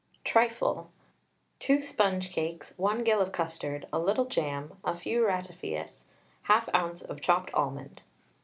[0.23, 0.89] TRIFLE.
[1.59, 6.05] 2 sponge cakes, 1 gill of custard, a little jam, a few ratafias,
[6.47, 7.03] 1/2 oz.
[7.03, 8.01] of chopped almond.